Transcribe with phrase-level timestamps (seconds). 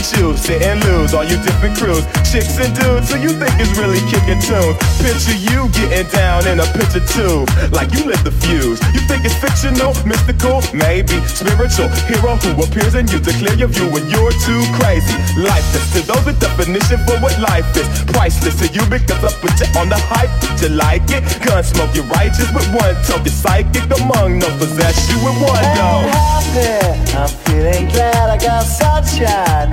[0.00, 1.14] Pick choose, sit and lose.
[1.14, 2.04] All you different crews.
[2.30, 4.76] Chicks and dudes who you think is really kicking tunes.
[5.02, 7.48] Picture you getting down in a picture tube.
[7.72, 8.80] Like you lit the fuse.
[8.94, 11.88] You think it's fictional, mystical, maybe spiritual.
[12.06, 15.14] Hero who appears in you to clear your view when you're too crazy.
[15.38, 17.86] Lifeless to those the definition for what life is.
[18.12, 20.30] Priceless to you because I put you on the hype.
[20.62, 21.24] You like it?
[21.44, 23.18] Gun smoke, you're righteous with one toe.
[23.24, 27.16] You're psychic among no possess you with one I'm happy.
[27.16, 29.72] I'm feeling glad I got sunshine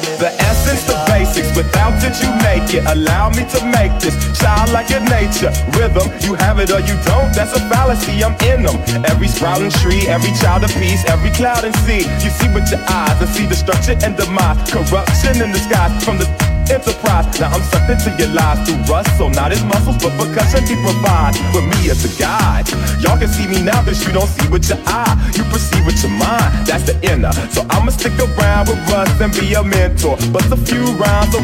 [1.55, 2.83] Without it you make it.
[2.85, 5.51] Allow me to make this child like your nature.
[5.77, 8.77] Rhythm, you have it or you don't, that's a fallacy, I'm in them.
[9.05, 12.03] Every sprouting tree, every child of peace, every cloud and sea.
[12.23, 14.59] You see with your eyes, I see destruction and demise.
[14.71, 17.27] Corruption in the skies from the enterprise.
[17.39, 21.37] Now I'm sucked into your lies through Russel, not his muscles, but percussion he provides
[21.53, 22.65] with me as a guide.
[23.03, 25.15] Y'all can see me now, cause you don't see with your eye.
[25.35, 27.33] You perceive with your mind, that's the inner.
[27.51, 30.17] So I'ma stick around with Russ and be a mentor.
[30.31, 31.43] But a few rounds of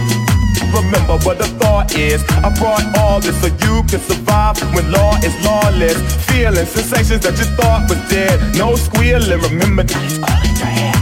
[0.74, 2.24] Remember what the thought is.
[2.44, 5.98] I brought all this so you can survive when law is lawless.
[6.26, 8.38] Feelings, sensations that you thought was dead.
[8.58, 10.97] No squealing, remember all in your head.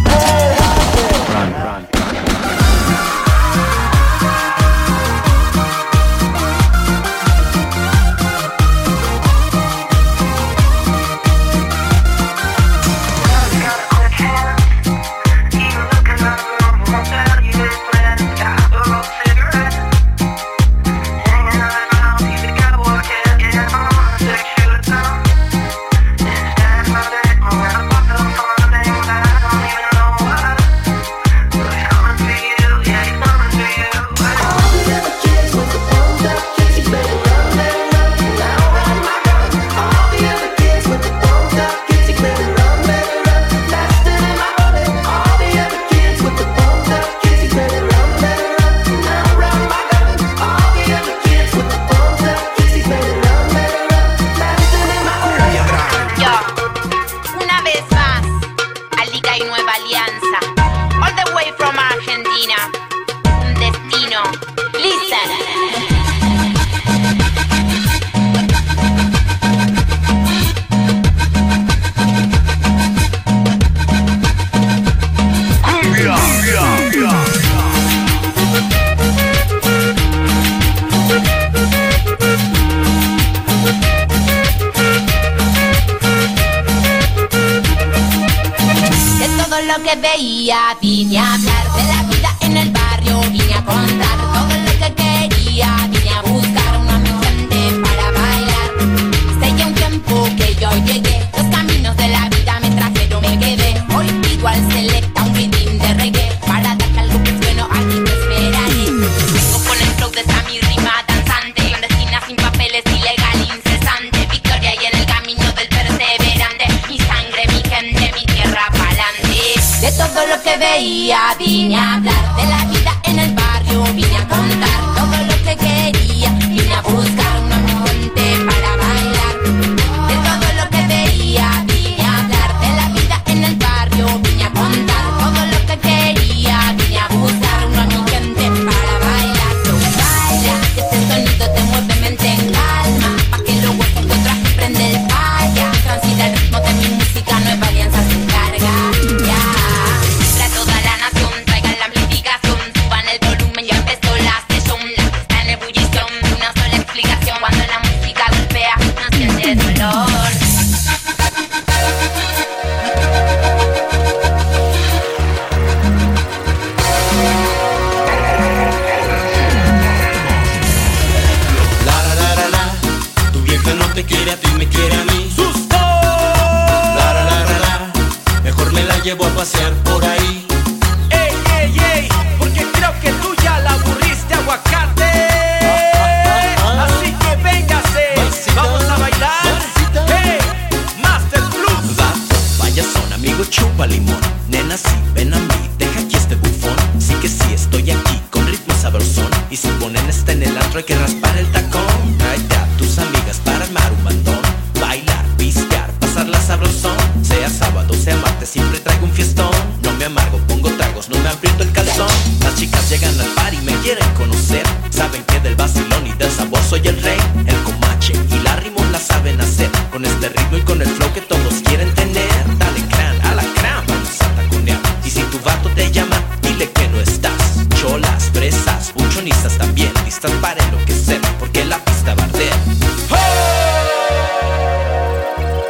[230.84, 232.54] Listas para enloquecer, porque la pista va a arder.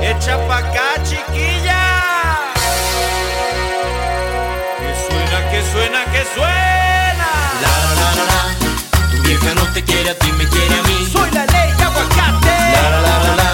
[0.02, 1.82] Echa pa' acá, chiquilla.
[4.80, 7.28] Que suena, que suena, que suena.
[7.62, 8.42] La la la la la.
[9.12, 11.10] Tu vieja no te quiere a ti, me quiere a mí.
[11.12, 12.58] Soy la ley, aguacate.
[12.74, 13.52] La la la la la.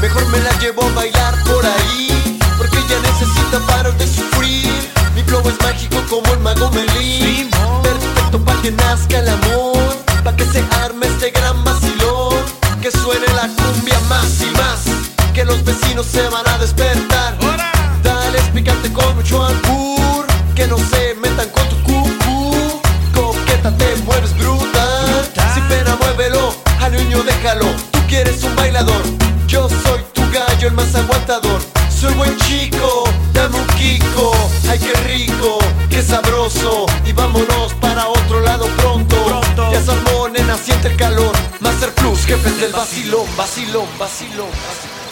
[0.00, 4.70] Mejor me la llevo a bailar por ahí Porque ella necesita parar de sufrir
[5.14, 7.50] Mi flow es mágico como el mago Melín
[7.82, 12.36] Perfecto pa' que nazca el amor Pa' que se arme este gran vacilón.
[12.82, 14.80] Que suene la cumbia más y más
[15.32, 17.34] Que los vecinos se van a despertar.
[18.02, 22.80] Dale, picante con mucho albur Que no se metan con tu cucú
[23.14, 25.30] Coqueta, te mueves brutal.
[25.54, 27.64] Sin pena, muévelo, al niño déjalo.
[27.90, 29.02] Tú quieres un bailador
[29.46, 31.62] Yo soy tu gallo, el más aguantador.
[31.88, 34.32] Soy buen chico, dame un kiko.
[34.68, 36.84] Ay, qué rico, qué sabroso
[42.60, 45.07] del vacilón, vacilón, vacilón, vacilón.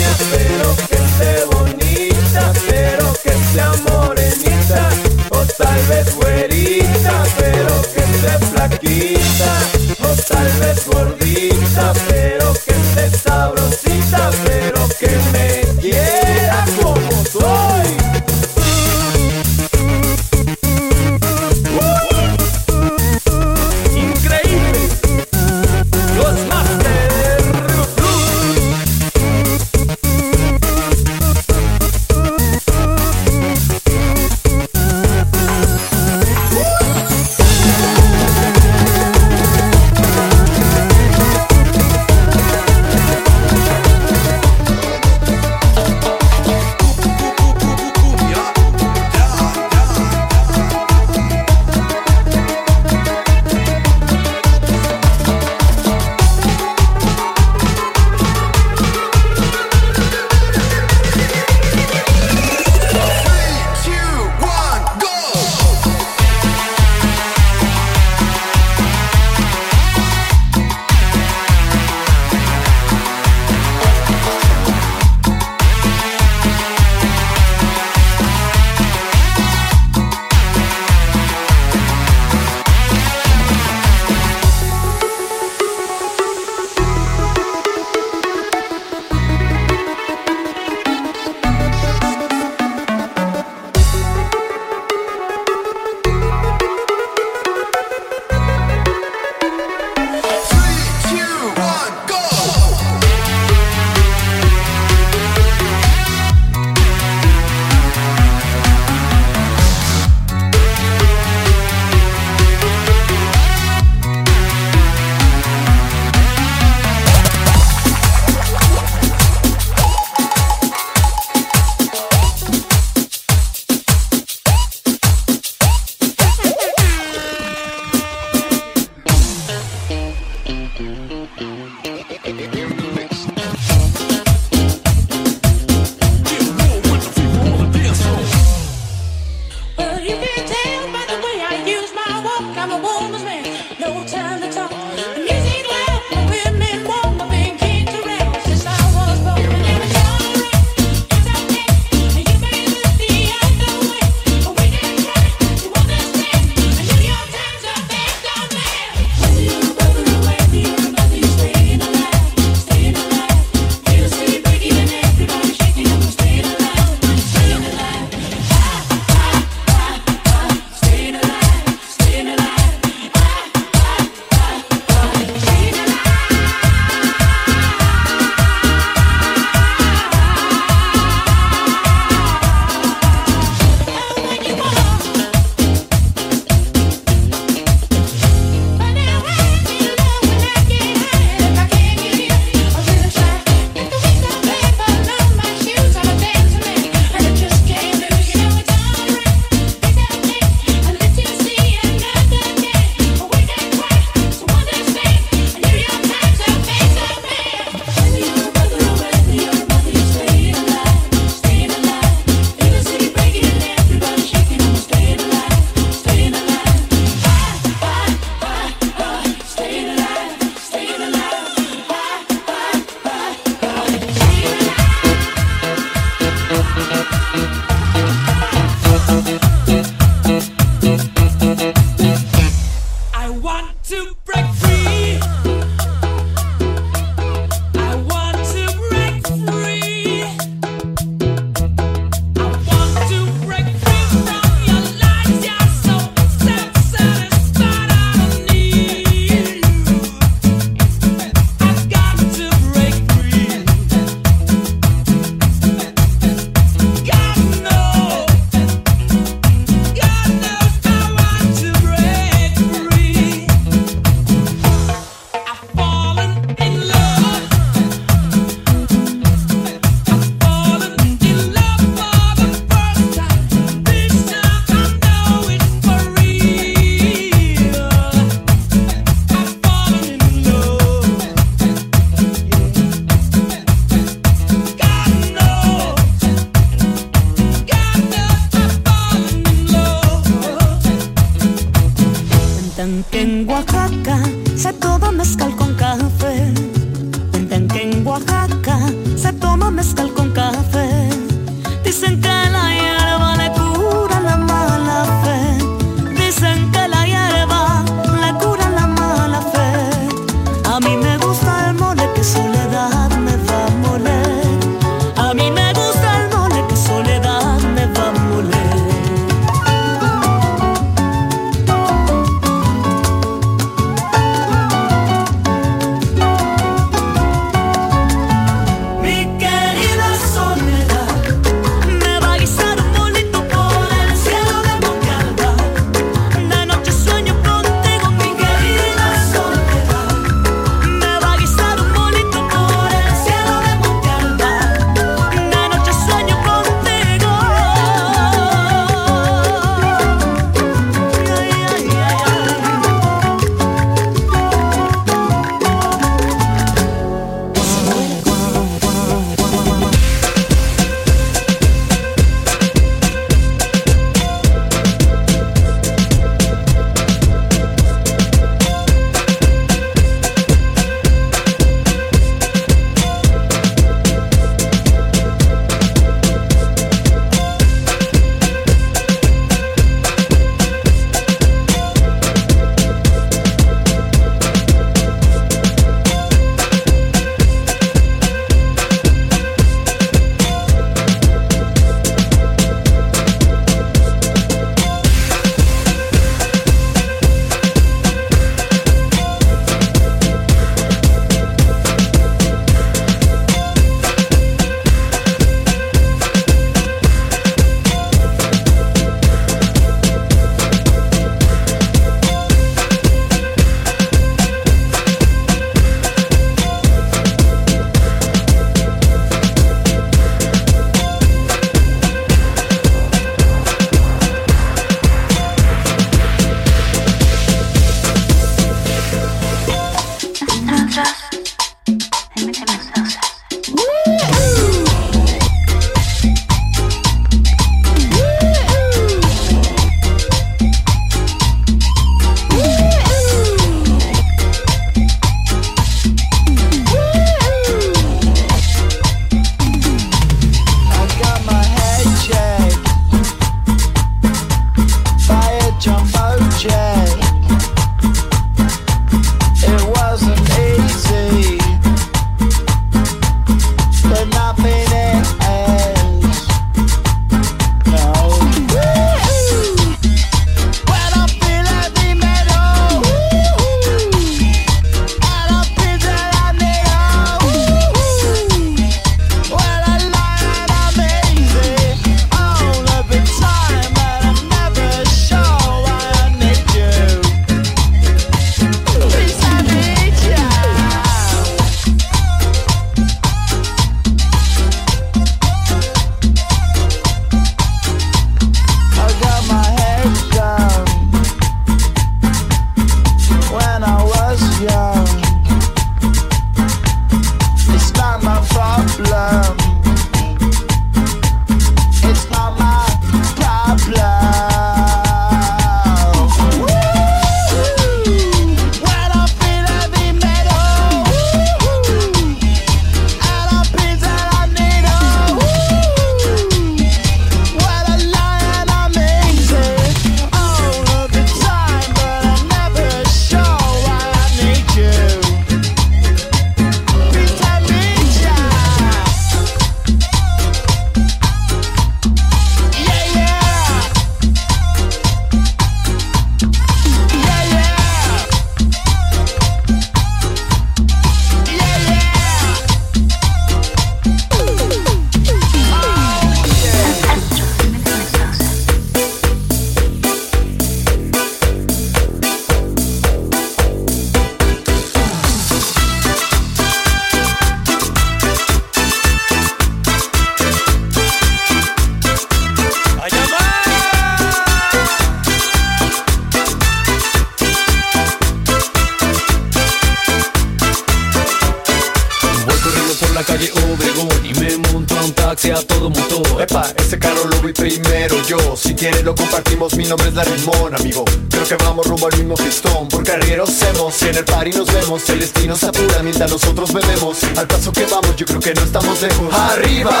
[594.91, 597.23] Vemos El destino se apura mientras nosotros bebemos.
[597.37, 599.33] Al paso que vamos, yo creo que no estamos lejos.
[599.33, 600.00] Arriba,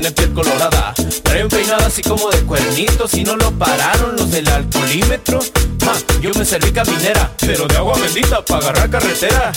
[0.00, 4.16] taxista tiene piel colorada Trae un peinado así como de cuernitos Y no lo pararon
[4.16, 5.40] los del alcoholímetro
[6.20, 9.52] Yo me serví caminera Pero de agua bendita para agarrar carretera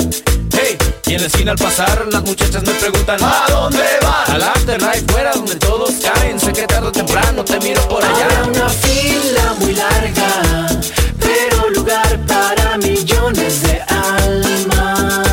[0.52, 0.78] Hey,
[1.08, 4.32] y en la esquina al pasar Las muchachas me preguntan ¿A dónde van?
[4.36, 8.28] Al afterlife fuera donde todos caen Sé que tarde o temprano te miro por allá
[8.44, 10.68] Hay una fila muy larga,
[11.20, 15.33] pero lugar para millones de almas.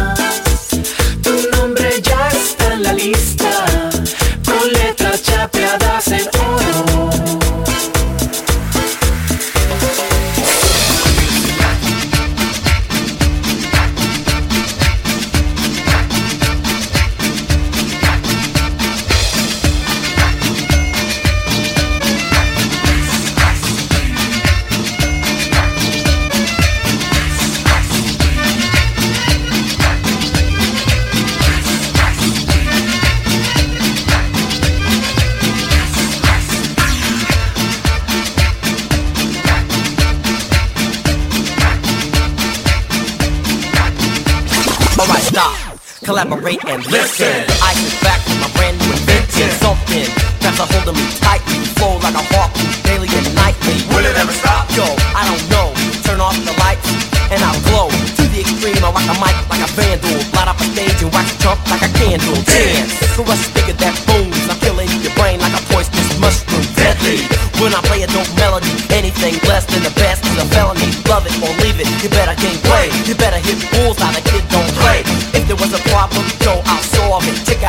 [46.21, 47.33] Collaborate and listen.
[47.65, 49.49] I sit back with my brand new invention.
[49.57, 50.05] Something
[50.41, 51.65] that's a hold of me tightly.
[51.81, 53.81] Flow like a harpoon daily and nightly.
[53.89, 54.69] Will it ever stop?
[54.77, 54.85] Yo,
[55.17, 55.73] I don't know.
[56.05, 56.85] Turn off the lights
[57.33, 57.89] and I'll glow.
[57.89, 60.21] To the extreme, I rock a mic like a vandal.
[60.37, 62.37] Light up a stage and wax a trump like a candle.
[62.45, 64.37] Dance, caress a figure that booms.
[64.51, 66.69] I'm killing your brain like a poisonous mushroom.
[66.77, 67.25] Deadly.
[67.61, 70.89] When I play a dope melody, anything less than the best is a felony.
[71.09, 71.89] Love it or leave it.
[72.05, 72.93] You better game play.
[73.09, 74.13] You better hit bullseye.
[74.17, 74.45] The kid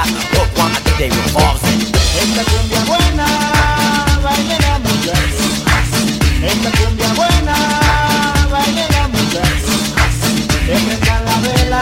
[0.05, 0.31] solve it.
[0.31, 1.79] Check out the hook while I DJ revolves it.
[2.21, 3.27] Esta cumbia buena,
[4.23, 5.51] bailen a muchachos.
[6.43, 7.55] Esta cumbia buena,
[8.51, 9.79] bailen a muchachos.
[10.65, 11.81] Que prendan la vela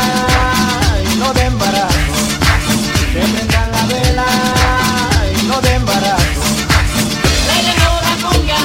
[1.03, 2.13] y no den barato.
[3.13, 4.25] Que prendan la vela
[5.33, 6.41] y no den barato.
[7.47, 8.59] Bailemos la cumbia,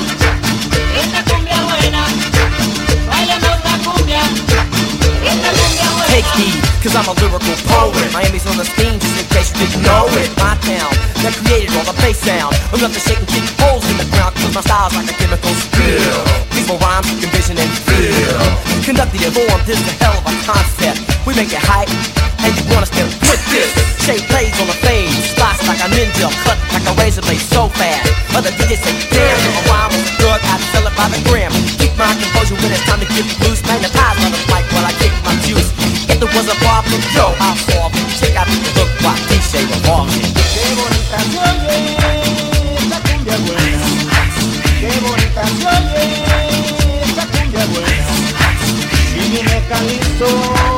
[1.03, 2.03] esta cumbia buena.
[3.09, 4.23] Bailemos la cumbia,
[5.25, 6.07] esta cumbia buena.
[6.09, 8.13] Take heed, cause I'm a lyrical poet.
[8.13, 8.99] Miami's on the scene,
[9.35, 10.31] just case you didn't know it.
[10.39, 10.91] My town,
[11.27, 12.55] that created all the bass sound.
[12.71, 15.51] Enough to shake and kick holes in the ground, cause my style's like a chemical
[15.59, 16.23] spill.
[16.55, 18.39] People rhymes you vision and feel.
[18.87, 21.03] Conduct the form, this is a hell of a concept.
[21.27, 21.91] We make it hype,
[22.47, 23.71] and you want us to with this.
[24.07, 27.67] Shape plays on the fade, slice like a ninja, cut like a razor blade so
[27.75, 28.07] fast.
[28.37, 31.51] Other DJs say, damn, if a rhyme was good, I'd sell it by the gram.
[31.81, 33.65] Keep my composure when it's time to get loose.
[33.67, 35.84] Magnetize on the mic while I kick my juice.
[36.25, 37.37] There was a problem, yo,
[37.69, 38.09] solve it.
[38.17, 40.33] Check out the look while DJ revolves it.
[40.55, 41.21] Qué bonita
[43.05, 43.85] cumbia buena.
[44.81, 45.21] Cumbia
[50.17, 50.74] buena.